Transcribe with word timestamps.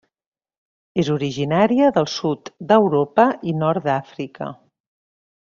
És 1.03 1.11
originària 1.15 1.89
del 1.97 2.09
sud 2.13 2.49
d'Europa 2.73 3.27
i 3.53 3.55
Nord 3.61 3.87
d'Àfrica. 3.91 4.51